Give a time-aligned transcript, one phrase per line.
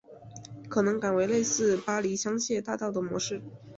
[0.67, 3.39] 可能改为类似巴黎香榭大道的模式